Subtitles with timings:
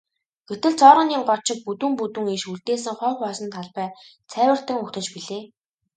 [0.49, 3.87] Гэтэл цооргонын год шиг бүдүүн бүдүүн иш үлдээсэн хов хоосон талбай
[4.31, 5.43] цайвартан угтаж билээ.